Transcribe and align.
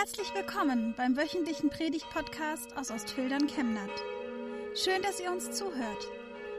Herzlich 0.00 0.34
willkommen 0.34 0.94
beim 0.96 1.14
wöchentlichen 1.14 1.68
Predigt-Podcast 1.68 2.74
aus 2.74 2.90
Ostfildern 2.90 3.46
Chemnat. 3.48 3.90
Schön, 4.74 5.02
dass 5.02 5.20
ihr 5.20 5.30
uns 5.30 5.50
zuhört. 5.50 6.08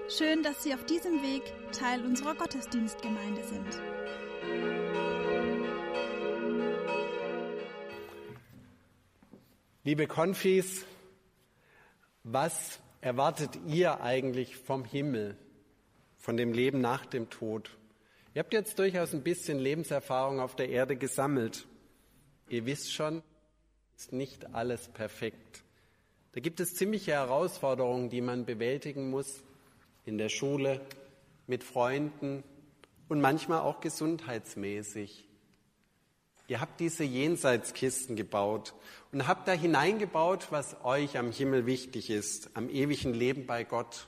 Schön, 0.09 0.43
dass 0.43 0.61
Sie 0.61 0.75
auf 0.75 0.85
diesem 0.85 1.23
Weg 1.23 1.41
Teil 1.71 2.05
unserer 2.05 2.35
Gottesdienstgemeinde 2.35 3.43
sind. 3.43 3.81
Liebe 9.85 10.05
Konfis, 10.05 10.85
was 12.23 12.79
erwartet 13.01 13.57
ihr 13.65 14.01
eigentlich 14.01 14.55
vom 14.55 14.85
Himmel, 14.85 15.35
von 16.19 16.37
dem 16.37 16.53
Leben 16.53 16.79
nach 16.79 17.07
dem 17.07 17.31
Tod? 17.31 17.75
Ihr 18.35 18.41
habt 18.41 18.53
jetzt 18.53 18.77
durchaus 18.77 19.15
ein 19.15 19.23
bisschen 19.23 19.57
Lebenserfahrung 19.57 20.39
auf 20.39 20.55
der 20.55 20.69
Erde 20.69 20.95
gesammelt. 20.95 21.65
Ihr 22.47 22.67
wisst 22.67 22.93
schon, 22.93 23.23
ist 24.01 24.13
nicht 24.13 24.55
alles 24.55 24.87
perfekt. 24.87 25.63
Da 26.31 26.41
gibt 26.41 26.59
es 26.59 26.73
ziemliche 26.73 27.11
Herausforderungen, 27.11 28.09
die 28.09 28.21
man 28.21 28.45
bewältigen 28.45 29.11
muss 29.11 29.43
in 30.05 30.17
der 30.17 30.29
Schule, 30.29 30.81
mit 31.45 31.63
Freunden 31.63 32.43
und 33.09 33.21
manchmal 33.21 33.59
auch 33.59 33.79
gesundheitsmäßig. 33.79 35.27
Ihr 36.47 36.59
habt 36.59 36.79
diese 36.79 37.03
Jenseitskisten 37.03 38.15
gebaut 38.15 38.73
und 39.11 39.27
habt 39.27 39.47
da 39.47 39.51
hineingebaut, 39.51 40.47
was 40.49 40.83
euch 40.83 41.19
am 41.19 41.31
Himmel 41.31 41.67
wichtig 41.67 42.09
ist, 42.09 42.49
am 42.55 42.69
ewigen 42.69 43.13
Leben 43.13 43.45
bei 43.45 43.63
Gott. 43.63 44.07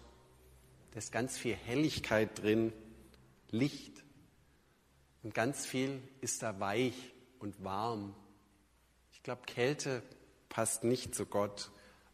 Da 0.89 0.97
ist 0.97 1.11
ganz 1.11 1.37
viel 1.37 1.53
Helligkeit 1.53 2.41
drin, 2.41 2.73
Licht, 3.51 4.03
und 5.21 5.35
ganz 5.35 5.67
viel 5.67 6.01
ist 6.19 6.41
da 6.41 6.59
weich 6.59 6.95
und 7.37 7.63
warm. 7.63 8.15
Ich 9.23 9.25
glaube, 9.25 9.43
Kälte 9.45 10.03
passt 10.49 10.83
nicht 10.83 11.15
zu 11.15 11.25
Gott. 11.25 11.71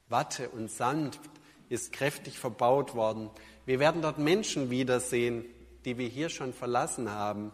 Watte 0.10 0.48
und 0.50 0.70
sanft 0.70 1.20
ist 1.68 1.92
kräftig 1.92 2.38
verbaut 2.38 2.94
worden. 2.94 3.32
Wir 3.66 3.80
werden 3.80 4.04
dort 4.04 4.20
Menschen 4.20 4.70
wiedersehen, 4.70 5.44
die 5.86 5.98
wir 5.98 6.08
hier 6.08 6.30
schon 6.30 6.54
verlassen 6.54 7.10
haben. 7.10 7.52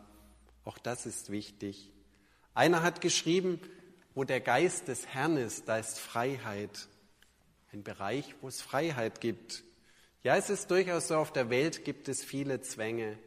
Auch 0.66 0.78
das 0.78 1.06
ist 1.06 1.32
wichtig. 1.32 1.90
Einer 2.54 2.84
hat 2.84 3.00
geschrieben, 3.00 3.62
wo 4.14 4.26
der 4.26 4.42
Geist 4.42 4.90
des 4.90 5.08
Herrn 5.08 5.38
ist, 5.38 5.70
da 5.70 5.78
ist 5.78 6.00
Freiheit. 6.00 6.90
Ein 7.72 7.82
Bereich, 7.82 8.36
wo 8.42 8.50
es 8.50 8.62
Freiheit 8.62 9.22
gibt. 9.22 9.64
Ja, 10.22 10.36
es 10.36 10.50
ist 10.50 10.70
durchaus 10.70 11.08
so, 11.08 11.16
auf 11.16 11.32
der 11.32 11.50
Welt 11.50 11.86
gibt 11.86 12.10
es 12.10 12.26
viele 12.26 12.60
Zwänge 12.60 13.18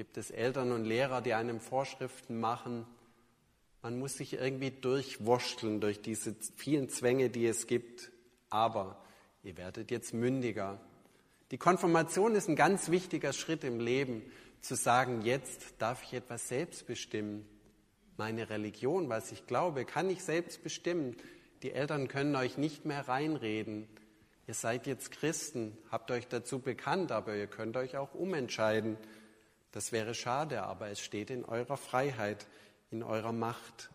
gibt 0.00 0.16
es 0.16 0.30
Eltern 0.30 0.72
und 0.72 0.86
Lehrer, 0.86 1.20
die 1.20 1.34
einem 1.34 1.60
Vorschriften 1.60 2.40
machen. 2.40 2.86
Man 3.82 3.98
muss 3.98 4.14
sich 4.14 4.34
irgendwie 4.34 4.70
durchwurschteln 4.70 5.80
durch 5.80 6.02
diese 6.02 6.34
vielen 6.56 6.88
Zwänge, 6.90 7.30
die 7.30 7.46
es 7.46 7.66
gibt. 7.66 8.10
Aber 8.50 9.02
ihr 9.42 9.56
werdet 9.56 9.90
jetzt 9.90 10.12
mündiger. 10.12 10.80
Die 11.50 11.58
Konfirmation 11.58 12.34
ist 12.34 12.48
ein 12.48 12.56
ganz 12.56 12.90
wichtiger 12.90 13.32
Schritt 13.32 13.64
im 13.64 13.80
Leben, 13.80 14.22
zu 14.60 14.74
sagen, 14.74 15.22
jetzt 15.22 15.74
darf 15.78 16.02
ich 16.04 16.12
etwas 16.12 16.48
selbst 16.48 16.86
bestimmen. 16.86 17.46
Meine 18.18 18.50
Religion, 18.50 19.08
was 19.08 19.32
ich 19.32 19.46
glaube, 19.46 19.86
kann 19.86 20.10
ich 20.10 20.22
selbst 20.22 20.62
bestimmen. 20.62 21.16
Die 21.62 21.72
Eltern 21.72 22.08
können 22.08 22.36
euch 22.36 22.58
nicht 22.58 22.84
mehr 22.84 23.08
reinreden. 23.08 23.88
Ihr 24.46 24.54
seid 24.54 24.86
jetzt 24.86 25.12
Christen, 25.12 25.78
habt 25.90 26.10
euch 26.10 26.28
dazu 26.28 26.58
bekannt, 26.58 27.12
aber 27.12 27.34
ihr 27.34 27.46
könnt 27.46 27.76
euch 27.76 27.96
auch 27.96 28.14
umentscheiden. 28.14 28.98
Das 29.72 29.92
wäre 29.92 30.14
schade, 30.14 30.64
aber 30.64 30.88
es 30.88 31.00
steht 31.00 31.30
in 31.30 31.44
eurer 31.44 31.76
Freiheit, 31.76 32.46
in 32.90 33.02
eurer 33.02 33.32
Macht. 33.32 33.90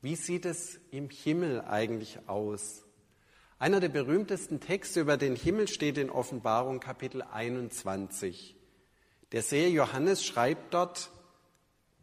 Wie 0.00 0.14
sieht 0.14 0.44
es 0.44 0.78
im 0.92 1.10
Himmel 1.10 1.60
eigentlich 1.62 2.28
aus? 2.28 2.84
Einer 3.58 3.80
der 3.80 3.88
berühmtesten 3.88 4.60
Texte 4.60 5.00
über 5.00 5.16
den 5.16 5.34
Himmel 5.34 5.66
steht 5.66 5.98
in 5.98 6.10
Offenbarung 6.10 6.78
Kapitel 6.78 7.22
21. 7.22 8.54
Der 9.32 9.42
Seher 9.42 9.70
Johannes 9.70 10.24
schreibt 10.24 10.72
dort, 10.72 11.10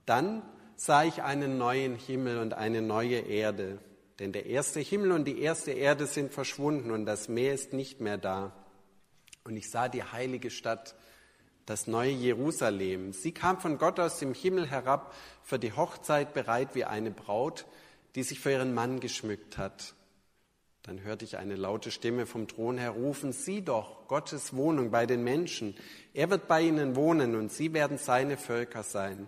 dann 0.06 0.42
sah 0.76 1.06
ich 1.06 1.24
einen 1.24 1.58
neuen 1.58 1.96
Himmel 1.96 2.40
und 2.40 2.54
eine 2.54 2.82
neue 2.82 3.20
Erde, 3.20 3.80
denn 4.20 4.34
der 4.34 4.48
erste 4.48 4.82
Himmel 4.82 5.14
und 5.14 5.24
die 5.24 5.40
erste 5.40 5.72
Erde 5.72 6.06
sind 6.06 6.34
verschwunden 6.34 6.92
und 6.92 7.06
das 7.06 7.30
Meer 7.30 7.54
ist 7.54 7.72
nicht 7.72 8.02
mehr 8.02 8.18
da. 8.18 8.54
Und 9.46 9.56
ich 9.56 9.70
sah 9.70 9.88
die 9.88 10.04
heilige 10.04 10.50
Stadt, 10.50 10.96
das 11.66 11.88
neue 11.88 12.12
Jerusalem. 12.12 13.12
Sie 13.14 13.32
kam 13.32 13.60
von 13.60 13.78
Gott 13.78 14.00
aus 14.00 14.20
dem 14.20 14.34
Himmel 14.34 14.68
herab, 14.70 15.16
für 15.44 15.60
die 15.60 15.74
Hochzeit 15.74 16.34
bereit 16.34 16.76
wie 16.76 16.86
eine 16.86 17.12
Braut, 17.12 17.66
die 18.14 18.24
sich 18.24 18.40
für 18.40 18.52
ihren 18.52 18.74
Mann 18.74 19.00
geschmückt 19.00 19.58
hat. 19.58 19.96
Dann 20.84 21.02
hörte 21.02 21.26
ich 21.26 21.38
eine 21.38 21.56
laute 21.56 21.90
Stimme 21.90 22.28
vom 22.28 22.48
Thron 22.48 22.78
her 22.78 22.92
rufen, 22.92 23.34
sieh 23.34 23.62
doch, 23.62 24.08
Gottes 24.08 24.56
Wohnung 24.56 24.92
bei 24.92 25.08
den 25.08 25.24
Menschen. 25.24 25.76
Er 26.14 26.30
wird 26.30 26.48
bei 26.48 26.62
ihnen 26.62 26.96
wohnen 26.96 27.36
und 27.36 27.52
sie 27.52 27.74
werden 27.74 27.98
seine 27.98 28.38
Völker 28.38 28.84
sein. 28.84 29.28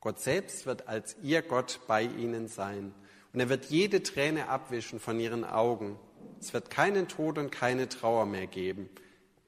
Gott 0.00 0.20
selbst 0.20 0.66
wird 0.66 0.86
als 0.86 1.16
ihr 1.22 1.42
Gott 1.42 1.80
bei 1.88 2.02
ihnen 2.02 2.46
sein. 2.46 2.94
Und 3.32 3.40
er 3.40 3.48
wird 3.48 3.64
jede 3.66 4.04
Träne 4.04 4.48
abwischen 4.48 5.00
von 5.00 5.18
ihren 5.18 5.44
Augen. 5.44 5.98
Es 6.40 6.54
wird 6.54 6.70
keinen 6.70 7.08
Tod 7.08 7.38
und 7.38 7.50
keine 7.50 7.88
Trauer 7.88 8.24
mehr 8.24 8.46
geben 8.46 8.88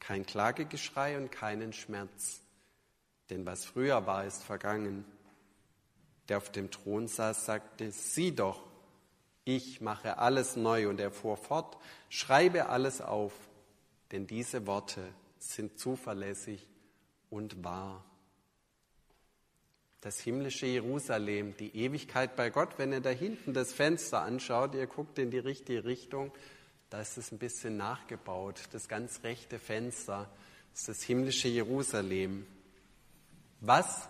kein 0.01 0.25
Klagegeschrei 0.25 1.17
und 1.17 1.31
keinen 1.31 1.73
Schmerz. 1.73 2.41
Denn 3.31 3.45
was 3.47 3.65
früher 3.65 4.07
war, 4.07 4.25
ist 4.25 4.43
vergangen. 4.43 5.05
Der 6.29 6.39
auf 6.39 6.51
dem 6.51 6.71
Thron 6.71 7.09
saß, 7.09 7.47
sagte, 7.47 7.91
sieh 7.91 8.35
doch, 8.35 8.63
ich 9.45 9.81
mache 9.81 10.19
alles 10.19 10.57
neu. 10.57 10.89
Und 10.89 11.01
er 11.01 11.11
fuhr 11.11 11.37
fort, 11.37 11.79
schreibe 12.09 12.69
alles 12.69 13.01
auf, 13.01 13.33
denn 14.13 14.27
diese 14.27 14.67
Worte 14.67 15.03
sind 15.39 15.79
zuverlässig 15.79 16.67
und 17.31 17.65
wahr. 17.65 18.05
Das 20.01 20.21
himmlische 20.21 20.67
Jerusalem, 20.67 21.57
die 21.57 21.75
Ewigkeit 21.77 22.37
bei 22.37 22.51
Gott, 22.51 22.79
wenn 22.79 22.93
ihr 22.93 23.01
da 23.01 23.11
hinten 23.11 23.53
das 23.53 23.73
Fenster 23.73 24.23
anschaut, 24.23 24.75
ihr 24.75 24.87
guckt 24.87 25.19
in 25.19 25.31
die 25.31 25.39
richtige 25.39 25.85
Richtung, 25.85 26.33
da 26.91 27.01
ist 27.01 27.19
es 27.19 27.33
ein 27.33 27.39
bisschen 27.39 27.77
nachgebaut. 27.77 28.61
Das 28.73 28.89
ganz 28.89 29.23
rechte 29.23 29.59
Fenster 29.59 30.31
ist 30.75 30.89
das 30.89 31.03
himmlische 31.03 31.49
Jerusalem. 31.49 32.47
Was 33.61 34.09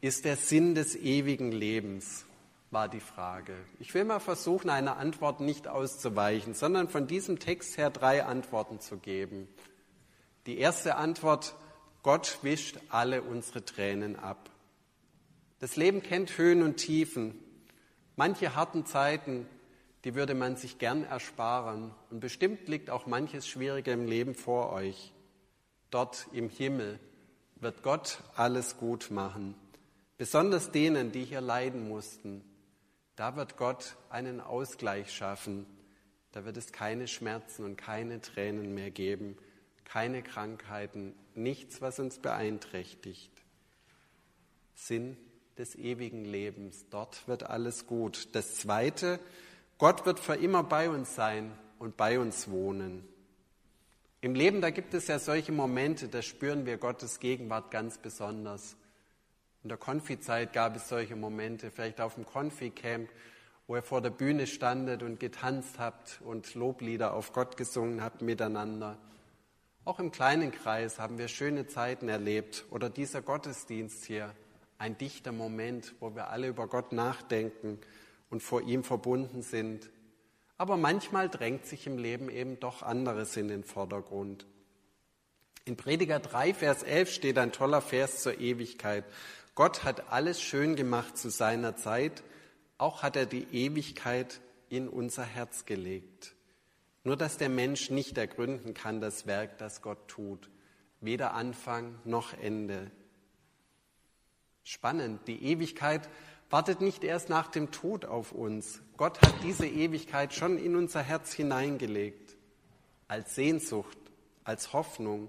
ist 0.00 0.24
der 0.24 0.36
Sinn 0.36 0.74
des 0.74 0.94
ewigen 0.96 1.52
Lebens? 1.52 2.26
war 2.70 2.88
die 2.88 3.00
Frage. 3.00 3.54
Ich 3.78 3.94
will 3.94 4.04
mal 4.04 4.20
versuchen, 4.20 4.70
eine 4.70 4.96
Antwort 4.96 5.40
nicht 5.40 5.68
auszuweichen, 5.68 6.52
sondern 6.52 6.88
von 6.88 7.06
diesem 7.06 7.38
Text 7.38 7.78
her 7.78 7.90
drei 7.90 8.24
Antworten 8.24 8.80
zu 8.80 8.98
geben. 8.98 9.48
Die 10.46 10.58
erste 10.58 10.96
Antwort, 10.96 11.54
Gott 12.02 12.38
wischt 12.42 12.78
alle 12.88 13.22
unsere 13.22 13.64
Tränen 13.64 14.16
ab. 14.16 14.50
Das 15.58 15.76
Leben 15.76 16.02
kennt 16.02 16.36
Höhen 16.36 16.62
und 16.62 16.76
Tiefen. 16.76 17.38
Manche 18.16 18.54
harten 18.54 18.84
Zeiten 18.84 19.48
die 20.06 20.14
würde 20.14 20.36
man 20.36 20.54
sich 20.54 20.78
gern 20.78 21.02
ersparen. 21.02 21.90
Und 22.12 22.20
bestimmt 22.20 22.68
liegt 22.68 22.90
auch 22.90 23.06
manches 23.06 23.48
Schwierige 23.48 23.90
im 23.90 24.06
Leben 24.06 24.36
vor 24.36 24.72
euch. 24.72 25.12
Dort 25.90 26.28
im 26.30 26.48
Himmel 26.48 27.00
wird 27.56 27.82
Gott 27.82 28.22
alles 28.36 28.76
gut 28.76 29.10
machen. 29.10 29.56
Besonders 30.16 30.70
denen, 30.70 31.10
die 31.10 31.24
hier 31.24 31.40
leiden 31.40 31.88
mussten. 31.88 32.44
Da 33.16 33.34
wird 33.34 33.56
Gott 33.56 33.96
einen 34.08 34.40
Ausgleich 34.40 35.12
schaffen. 35.12 35.66
Da 36.30 36.44
wird 36.44 36.56
es 36.56 36.70
keine 36.70 37.08
Schmerzen 37.08 37.64
und 37.64 37.76
keine 37.76 38.20
Tränen 38.20 38.74
mehr 38.74 38.92
geben, 38.92 39.36
keine 39.82 40.22
Krankheiten, 40.22 41.16
nichts, 41.34 41.80
was 41.80 41.98
uns 41.98 42.20
beeinträchtigt. 42.20 43.32
Sinn 44.72 45.16
des 45.58 45.74
ewigen 45.74 46.24
Lebens. 46.24 46.86
Dort 46.90 47.26
wird 47.26 47.42
alles 47.42 47.88
gut. 47.88 48.28
Das 48.36 48.54
Zweite, 48.54 49.18
Gott 49.78 50.06
wird 50.06 50.20
für 50.20 50.36
immer 50.36 50.62
bei 50.62 50.88
uns 50.88 51.14
sein 51.14 51.52
und 51.78 51.98
bei 51.98 52.18
uns 52.18 52.50
wohnen. 52.50 53.06
Im 54.22 54.34
Leben, 54.34 54.62
da 54.62 54.70
gibt 54.70 54.94
es 54.94 55.06
ja 55.06 55.18
solche 55.18 55.52
Momente, 55.52 56.08
da 56.08 56.22
spüren 56.22 56.64
wir 56.64 56.78
Gottes 56.78 57.20
Gegenwart 57.20 57.70
ganz 57.70 57.98
besonders. 57.98 58.76
In 59.62 59.68
der 59.68 59.76
Konfizeit 59.76 60.54
gab 60.54 60.76
es 60.76 60.88
solche 60.88 61.14
Momente, 61.14 61.70
vielleicht 61.70 62.00
auf 62.00 62.14
dem 62.14 62.24
Konfi-Camp, 62.24 63.10
wo 63.66 63.76
ihr 63.76 63.82
vor 63.82 64.00
der 64.00 64.10
Bühne 64.10 64.46
standet 64.46 65.02
und 65.02 65.20
getanzt 65.20 65.78
habt 65.78 66.22
und 66.24 66.54
Loblieder 66.54 67.12
auf 67.12 67.34
Gott 67.34 67.58
gesungen 67.58 68.02
habt 68.02 68.22
miteinander. 68.22 68.96
Auch 69.84 69.98
im 69.98 70.10
kleinen 70.10 70.52
Kreis 70.52 70.98
haben 70.98 71.18
wir 71.18 71.28
schöne 71.28 71.66
Zeiten 71.66 72.08
erlebt 72.08 72.64
oder 72.70 72.88
dieser 72.88 73.20
Gottesdienst 73.20 74.06
hier, 74.06 74.34
ein 74.78 74.96
dichter 74.96 75.32
Moment, 75.32 75.94
wo 76.00 76.14
wir 76.14 76.28
alle 76.30 76.48
über 76.48 76.66
Gott 76.66 76.92
nachdenken 76.92 77.78
und 78.30 78.42
vor 78.42 78.62
ihm 78.62 78.84
verbunden 78.84 79.42
sind. 79.42 79.90
Aber 80.58 80.76
manchmal 80.76 81.28
drängt 81.28 81.66
sich 81.66 81.86
im 81.86 81.98
Leben 81.98 82.30
eben 82.30 82.58
doch 82.60 82.82
anderes 82.82 83.36
in 83.36 83.48
den 83.48 83.64
Vordergrund. 83.64 84.46
In 85.64 85.76
Prediger 85.76 86.20
3, 86.20 86.54
Vers 86.54 86.82
11 86.82 87.10
steht 87.10 87.38
ein 87.38 87.52
toller 87.52 87.82
Vers 87.82 88.22
zur 88.22 88.38
Ewigkeit. 88.38 89.04
Gott 89.54 89.84
hat 89.84 90.12
alles 90.12 90.40
schön 90.40 90.76
gemacht 90.76 91.18
zu 91.18 91.28
seiner 91.28 91.76
Zeit. 91.76 92.22
auch 92.78 93.02
hat 93.02 93.16
er 93.16 93.24
die 93.24 93.46
Ewigkeit 93.52 94.40
in 94.68 94.86
unser 94.86 95.24
Herz 95.24 95.64
gelegt. 95.64 96.34
Nur 97.04 97.16
dass 97.16 97.38
der 97.38 97.48
Mensch 97.48 97.90
nicht 97.90 98.18
ergründen 98.18 98.74
kann 98.74 99.00
das 99.00 99.26
Werk, 99.26 99.58
das 99.58 99.80
Gott 99.80 100.08
tut, 100.08 100.50
weder 101.00 101.32
Anfang 101.34 101.98
noch 102.04 102.34
Ende. 102.34 102.90
Spannend, 104.62 105.26
die 105.26 105.42
Ewigkeit 105.42 106.08
wartet 106.50 106.80
nicht 106.80 107.04
erst 107.04 107.28
nach 107.28 107.48
dem 107.48 107.70
Tod 107.70 108.04
auf 108.04 108.32
uns. 108.32 108.80
Gott 108.96 109.20
hat 109.20 109.34
diese 109.42 109.66
Ewigkeit 109.66 110.32
schon 110.32 110.58
in 110.58 110.76
unser 110.76 111.02
Herz 111.02 111.32
hineingelegt, 111.32 112.36
als 113.08 113.34
Sehnsucht, 113.34 113.98
als 114.44 114.72
Hoffnung, 114.72 115.28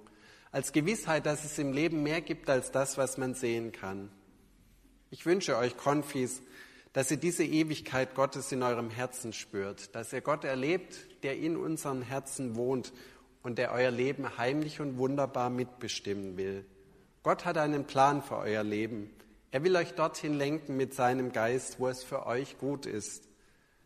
als 0.52 0.72
Gewissheit, 0.72 1.25
dass 1.25 1.44
es 1.44 1.58
im 1.58 1.74
Leben 1.74 2.04
mehr 2.04 2.22
gibt 2.22 2.50
als 2.50 2.72
das, 2.72 2.98
was 2.98 3.18
man 3.18 3.34
sehen 3.34 3.72
kann. 3.72 4.10
Ich 5.10 5.25
wünsche 5.25 5.58
euch, 5.58 5.78
Konfis, 5.78 6.42
dass 6.94 7.12
ihr 7.12 7.18
diese 7.18 7.44
Ewigkeit 7.44 8.16
Gottes 8.16 8.52
in 8.52 8.63
eurem 8.63 8.90
Herzen 8.90 9.34
spürt, 9.34 9.96
dass 9.96 10.13
ihr 10.13 10.22
Gott 10.22 10.44
erlebt, 10.44 10.98
der 11.24 11.38
in 11.38 11.56
unseren 11.56 12.02
Herzen 12.02 12.56
wohnt 12.56 12.94
und 13.44 13.58
der 13.58 13.72
euer 13.72 13.92
Leben 13.92 14.38
heimlich 14.38 14.81
und 14.81 14.98
wunderbar 14.98 15.50
mitbestimmen 15.50 16.38
will. 16.38 16.66
Gott 17.24 17.46
hat 17.46 17.58
einen 17.58 17.86
Plan 17.86 18.22
für 18.22 18.38
euer 18.38 18.63
Leben. 18.63 19.12
Er 19.57 19.63
will 19.63 19.75
euch 19.75 19.95
dorthin 19.95 20.36
lenken 20.36 20.77
mit 20.77 20.94
seinem 20.94 21.31
Geist, 21.31 21.80
wo 21.80 21.88
es 21.88 22.04
für 22.04 22.27
euch 22.27 22.59
gut 22.59 22.86
ist. 22.86 23.27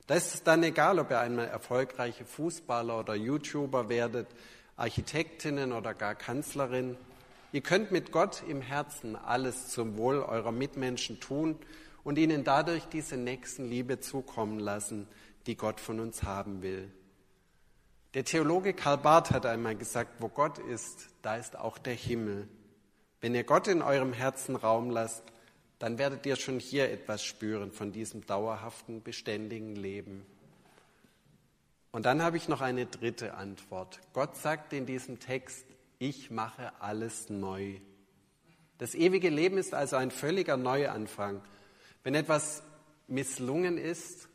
Da 0.06 0.16
ist 0.16 0.34
es 0.34 0.44
dann 0.44 0.64
egal, 0.64 1.00
ob 1.00 1.12
ihr 1.12 1.22
einmal 1.22 1.48
erfolgreiche 1.48 2.26
Fußballer 2.26 3.00
oder 3.00 3.16
YouTuber 3.16 3.88
werdet, 3.88 4.28
Architektinnen 4.76 5.72
oder 5.72 5.94
gar 5.94 6.14
Kanzlerin. 6.14 6.98
Ihr 7.54 7.62
könnt 7.62 7.90
mit 7.90 8.12
Gott 8.12 8.44
im 8.50 8.62
Herzen 8.62 9.16
alles 9.16 9.70
zum 9.70 9.96
Wohl 9.96 10.20
eurer 10.20 10.52
Mitmenschen 10.52 11.22
tun 11.22 11.58
und 12.04 12.18
ihnen 12.18 12.44
dadurch 12.44 12.88
diese 12.88 13.16
Nächstenliebe 13.16 14.02
zukommen 14.02 14.60
lassen, 14.60 15.08
die 15.46 15.56
Gott 15.56 15.80
von 15.80 16.02
uns 16.02 16.24
haben 16.24 16.62
will. 16.62 16.92
Der 18.14 18.26
Theologe 18.26 18.74
Karl 18.74 18.98
Barth 18.98 19.32
hat 19.32 19.46
einmal 19.46 19.78
gesagt, 19.78 20.16
wo 20.20 20.28
Gott 20.28 20.60
ist, 20.60 21.08
da 21.22 21.38
ist 21.38 21.58
auch 21.58 21.78
der 21.78 21.96
Himmel. 21.96 22.50
Wenn 23.22 23.36
ihr 23.36 23.46
Gott 23.46 23.70
in 23.70 23.82
eurem 23.82 24.12
Herzen 24.12 24.58
Raum 24.58 24.90
lasst, 24.90 25.31
dann 25.82 25.98
werdet 25.98 26.28
ihr 26.28 26.36
schon 26.36 26.60
hier 26.60 26.92
etwas 26.92 27.24
spüren 27.24 27.72
von 27.72 27.92
diesem 27.92 28.24
dauerhaften, 28.28 29.02
beständigen 29.02 29.76
Leben. 29.76 30.24
Und 31.92 32.06
dann 32.06 32.22
habe 32.22 32.38
ich 32.38 32.48
noch 32.48 32.62
eine 32.62 32.86
dritte 32.86 33.34
Antwort. 33.34 34.00
Gott 34.14 34.38
sagt 34.38 34.74
in 34.74 34.86
diesem 34.86 35.20
Text, 35.20 35.66
ich 35.98 36.30
mache 36.30 36.72
alles 36.80 37.32
neu. 37.32 37.80
Das 38.78 38.94
ewige 38.94 39.30
Leben 39.30 39.58
ist 39.58 39.74
also 39.74 39.96
ein 39.96 40.12
völliger 40.12 40.56
Neuanfang. 40.56 41.42
Wenn 42.04 42.14
etwas 42.14 42.62
misslungen 43.08 43.80
ist, 43.80 44.30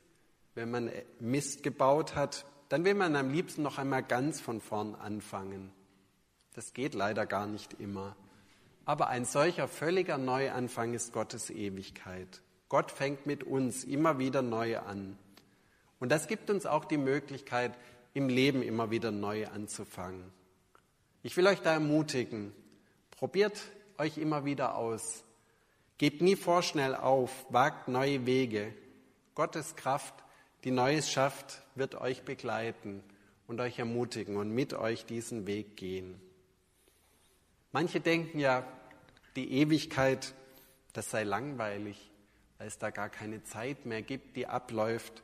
wenn 0.56 0.72
man 0.72 0.90
Mist 1.20 1.62
gebaut 1.62 2.16
hat, 2.16 2.44
dann 2.69 2.84
will 2.84 2.94
man 2.94 3.14
am 3.14 3.31
liebsten 3.31 3.62
noch 3.62 3.78
einmal 3.78 4.02
ganz 4.02 4.40
von 4.40 4.60
vorn 4.60 4.96
anfangen. 4.96 5.70
Das 6.54 6.72
geht 6.72 6.94
leider 6.94 7.25
gar 7.25 7.46
nicht 7.46 7.75
immer. 7.75 8.16
Aber 8.86 9.08
ein 9.08 9.24
solcher 9.24 9.68
völliger 9.68 10.16
Neuanfang 10.16 10.94
ist 10.94 11.12
Gottes 11.12 11.50
Ewigkeit. 11.50 12.40
Gott 12.68 12.90
fängt 12.90 13.26
mit 13.26 13.44
uns 13.44 13.84
immer 13.84 14.18
wieder 14.18 14.42
neu 14.42 14.78
an. 14.78 15.18
Und 15.98 16.10
das 16.10 16.28
gibt 16.28 16.50
uns 16.50 16.66
auch 16.66 16.84
die 16.84 16.96
Möglichkeit, 16.96 17.76
im 18.14 18.28
Leben 18.28 18.62
immer 18.62 18.90
wieder 18.90 19.10
neu 19.10 19.46
anzufangen. 19.48 20.32
Ich 21.22 21.36
will 21.36 21.46
euch 21.48 21.60
da 21.60 21.72
ermutigen, 21.72 22.52
probiert 23.10 23.60
euch 23.98 24.18
immer 24.18 24.44
wieder 24.44 24.76
aus. 24.76 25.24
Gebt 25.98 26.22
nie 26.22 26.36
vorschnell 26.36 26.94
auf, 26.94 27.46
wagt 27.50 27.88
neue 27.88 28.24
Wege. 28.24 28.72
Gottes 29.34 29.74
Kraft, 29.74 30.14
die 30.64 30.70
Neues 30.70 31.10
schafft, 31.10 31.62
wird 31.74 31.96
euch 31.96 32.22
begleiten 32.22 33.02
und 33.48 33.60
euch 33.60 33.78
ermutigen 33.78 34.36
und 34.36 34.50
mit 34.50 34.74
euch 34.74 35.06
diesen 35.06 35.46
Weg 35.46 35.76
gehen. 35.76 36.20
Manche 37.78 38.00
denken 38.00 38.38
ja, 38.38 38.64
die 39.37 39.52
Ewigkeit, 39.52 40.32
das 40.94 41.11
sei 41.11 41.25
langweilig, 41.25 42.11
weil 42.56 42.69
es 42.69 42.78
da 42.78 42.88
gar 42.88 43.11
keine 43.11 43.44
Zeit 43.44 43.84
mehr 43.84 44.00
gibt, 44.00 44.34
die 44.34 44.46
abläuft. 44.46 45.23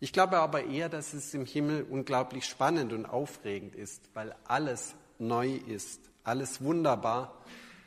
Ich 0.00 0.12
glaube 0.12 0.38
aber 0.38 0.64
eher, 0.64 0.88
dass 0.88 1.14
es 1.14 1.32
im 1.32 1.46
Himmel 1.46 1.86
unglaublich 1.88 2.46
spannend 2.46 2.92
und 2.92 3.06
aufregend 3.06 3.76
ist, 3.76 4.10
weil 4.14 4.34
alles 4.48 4.96
neu 5.20 5.60
ist, 5.68 6.00
alles 6.24 6.60
wunderbar, 6.60 7.40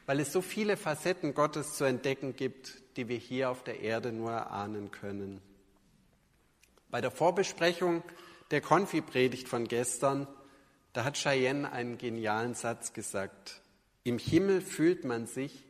weil 0.06 0.22
es 0.22 0.32
so 0.32 0.42
viele 0.42 0.78
Facetten 0.78 1.34
Gottes 1.34 1.76
zu 1.76 1.84
entdecken 1.84 2.38
gibt, 2.38 2.82
die 2.96 3.10
wir 3.10 3.18
hier 3.18 3.50
auf 3.50 3.66
der 3.66 3.82
Erde 3.82 4.14
nur 4.14 4.32
erahnen 4.32 4.92
können. 4.92 5.42
Bei 6.90 7.02
der 7.02 7.12
Vorbesprechung 7.12 8.02
der 8.50 8.62
Konfi-Predigt 8.62 9.50
von 9.50 9.68
gestern, 9.68 10.26
da 10.94 11.04
hat 11.04 11.18
Cheyenne 11.18 11.70
einen 11.74 11.98
genialen 11.98 12.54
Satz 12.54 12.94
gesagt. 12.94 13.60
Im 14.04 14.18
Himmel 14.18 14.62
fühlt 14.62 15.06
man 15.06 15.28
sich, 15.28 15.66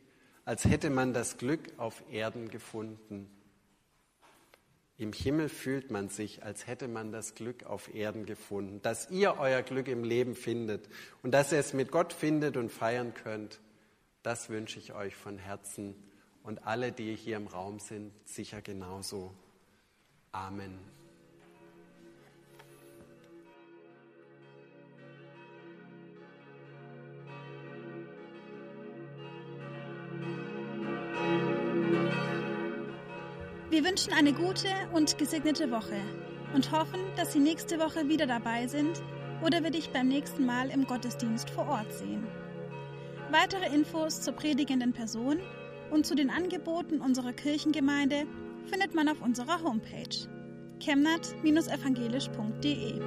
als 0.46 0.66
hätte 0.66 0.90
man 0.90 1.14
das 1.14 1.38
Glück 1.38 1.72
auf 1.78 2.04
Erden 2.12 2.50
gefunden. 2.50 3.30
Im 4.98 5.14
Himmel 5.14 5.50
fühlt 5.50 5.92
man 5.92 6.10
sich, 6.10 6.44
als 6.44 6.68
hätte 6.68 6.88
man 6.88 7.12
das 7.12 7.36
Glück 7.36 7.64
auf 7.64 7.94
Erden 7.94 8.26
gefunden, 8.26 8.82
dass 8.82 9.10
ihr 9.10 9.38
euer 9.40 9.62
Glück 9.62 9.88
im 9.88 10.04
Leben 10.04 10.36
findet 10.36 10.88
und 11.24 11.32
dass 11.32 11.52
ihr 11.52 11.60
es 11.60 11.74
mit 11.74 11.92
Gott 11.92 12.14
findet 12.14 12.58
und 12.58 12.72
feiern 12.72 13.14
könnt. 13.14 13.60
Das 14.22 14.50
wünsche 14.50 14.80
ich 14.80 14.94
euch 14.94 15.16
von 15.16 15.38
Herzen 15.38 15.96
und 16.44 16.66
alle, 16.66 16.92
die 16.92 17.16
hier 17.16 17.38
im 17.38 17.48
Raum 17.48 17.80
sind, 17.80 18.12
sicher 18.26 18.62
genauso. 18.62 19.34
Amen. 20.32 20.80
Wir 33.74 33.84
wünschen 33.84 34.14
eine 34.14 34.32
gute 34.34 34.70
und 34.94 35.18
gesegnete 35.18 35.72
Woche 35.72 36.00
und 36.54 36.72
hoffen, 36.72 37.00
dass 37.18 37.34
Sie 37.34 37.40
nächste 37.40 37.80
Woche 37.80 38.08
wieder 38.08 38.28
dabei 38.28 38.68
sind 38.68 39.02
oder 39.44 39.64
wir 39.64 39.72
dich 39.72 39.90
beim 39.90 40.10
nächsten 40.10 40.46
Mal 40.46 40.70
im 40.70 40.86
Gottesdienst 40.86 41.50
vor 41.50 41.68
Ort 41.68 41.92
sehen. 41.92 42.28
Weitere 43.32 43.74
Infos 43.74 44.22
zur 44.22 44.36
predigenden 44.36 44.94
Person 44.94 45.40
und 45.90 46.06
zu 46.06 46.14
den 46.14 46.30
Angeboten 46.30 47.02
unserer 47.02 47.34
Kirchengemeinde 47.34 48.28
findet 48.68 48.94
man 48.94 49.10
auf 49.10 49.24
unserer 49.24 49.64
Homepage 49.64 50.28
chemnat-evangelisch.de. 50.80 53.02